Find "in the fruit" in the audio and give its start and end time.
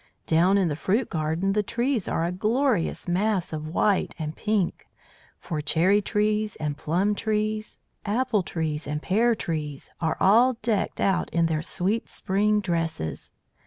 0.57-1.11